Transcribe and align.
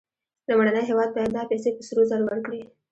لومړنی 0.47 0.81
هېواد 0.89 1.09
باید 1.15 1.31
دا 1.33 1.43
پیسې 1.51 1.69
په 1.75 1.81
سرو 1.87 2.03
زرو 2.09 2.25
ورکړي 2.27 2.61